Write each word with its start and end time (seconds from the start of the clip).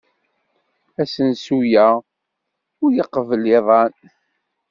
Asensu-a 1.01 1.87
ur 2.83 2.91
iqebbel 3.01 3.43
iḍan. 3.57 3.93